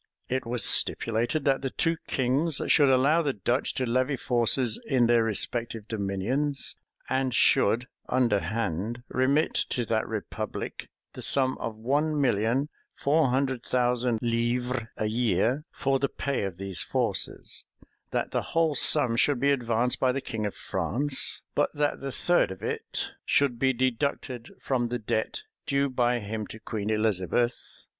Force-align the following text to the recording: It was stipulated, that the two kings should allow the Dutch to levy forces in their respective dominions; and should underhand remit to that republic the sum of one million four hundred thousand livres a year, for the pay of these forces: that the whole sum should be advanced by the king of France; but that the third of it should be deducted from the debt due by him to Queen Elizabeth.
It 0.29 0.47
was 0.47 0.63
stipulated, 0.65 1.45
that 1.45 1.61
the 1.61 1.69
two 1.69 1.95
kings 2.07 2.59
should 2.69 2.89
allow 2.89 3.21
the 3.21 3.33
Dutch 3.33 3.75
to 3.75 3.85
levy 3.85 4.17
forces 4.17 4.81
in 4.87 5.05
their 5.05 5.23
respective 5.23 5.87
dominions; 5.87 6.75
and 7.07 7.31
should 7.35 7.87
underhand 8.09 9.03
remit 9.09 9.53
to 9.53 9.85
that 9.85 10.07
republic 10.07 10.89
the 11.13 11.21
sum 11.21 11.55
of 11.59 11.75
one 11.75 12.19
million 12.19 12.69
four 12.95 13.27
hundred 13.29 13.61
thousand 13.61 14.23
livres 14.23 14.87
a 14.97 15.05
year, 15.05 15.65
for 15.71 15.99
the 15.99 16.09
pay 16.09 16.45
of 16.45 16.57
these 16.57 16.81
forces: 16.81 17.65
that 18.09 18.31
the 18.31 18.41
whole 18.41 18.73
sum 18.73 19.15
should 19.15 19.39
be 19.39 19.51
advanced 19.51 19.99
by 19.99 20.11
the 20.11 20.19
king 20.19 20.47
of 20.47 20.55
France; 20.55 21.43
but 21.53 21.69
that 21.75 21.99
the 21.99 22.11
third 22.11 22.49
of 22.49 22.63
it 22.63 23.11
should 23.23 23.59
be 23.59 23.71
deducted 23.71 24.49
from 24.59 24.87
the 24.87 24.97
debt 24.97 25.43
due 25.67 25.89
by 25.91 26.17
him 26.17 26.47
to 26.47 26.59
Queen 26.59 26.89
Elizabeth. 26.89 27.85